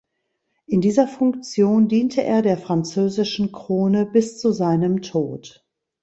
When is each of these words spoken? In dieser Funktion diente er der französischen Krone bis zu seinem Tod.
In 0.65 0.81
dieser 0.81 1.07
Funktion 1.07 1.87
diente 1.87 2.23
er 2.23 2.41
der 2.41 2.57
französischen 2.57 3.51
Krone 3.51 4.07
bis 4.07 4.39
zu 4.39 4.51
seinem 4.51 5.03
Tod. 5.03 5.63